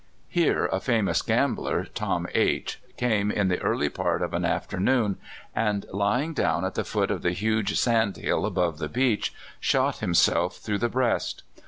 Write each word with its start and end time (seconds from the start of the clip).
Here 0.29 0.65
a 0.73 0.79
famous 0.79 1.21
gambler, 1.21 1.85
Tom 1.93 2.25
H, 2.33 2.81
came 2.97 3.29
in 3.29 3.49
the 3.49 3.59
early 3.61 3.87
part 3.87 4.23
of 4.23 4.33
an 4.33 4.43
afternoon, 4.43 5.17
and 5.55 5.85
lying 5.93 6.33
down 6.33 6.65
at 6.65 6.73
the 6.73 6.83
foot 6.83 7.11
of 7.11 7.21
the 7.21 7.33
huge 7.33 7.77
sand 7.77 8.17
hill 8.17 8.47
above 8.47 8.79
the 8.79 8.89
beach, 8.89 9.31
shot 9.59 9.97
himself 9.99 10.55
throu<rh 10.57 10.79
the 10.79 10.89
breast. 10.89 11.43